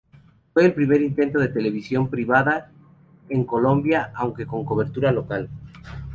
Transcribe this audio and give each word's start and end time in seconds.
Fue 0.51 0.65
el 0.65 0.73
primer 0.73 0.99
intento 0.99 1.37
de 1.37 1.49
televisión 1.49 2.09
privada 2.09 2.71
en 3.29 3.43
Colombia, 3.43 4.09
aunque 4.15 4.47
con 4.47 4.65
cobertura 4.65 5.11
local. 5.11 5.47